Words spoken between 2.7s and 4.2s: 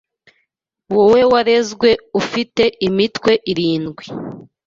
imitwe irindwi